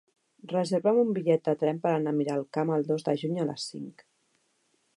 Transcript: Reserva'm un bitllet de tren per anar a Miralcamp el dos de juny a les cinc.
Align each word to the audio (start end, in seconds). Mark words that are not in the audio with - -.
Reserva'm 0.51 1.01
un 1.01 1.11
bitllet 1.17 1.43
de 1.49 1.53
tren 1.63 1.81
per 1.83 1.91
anar 1.97 2.13
a 2.15 2.19
Miralcamp 2.21 2.73
el 2.77 2.89
dos 2.89 3.07
de 3.09 3.15
juny 3.25 3.37
a 3.45 3.49
les 3.51 3.69
cinc. 3.75 4.05